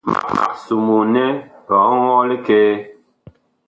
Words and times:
Mag 0.37 0.53
somoo 0.65 1.03
nɛ 1.13 1.23
biɔŋɔɔ 1.67 2.19
likɛɛ. 2.29 2.71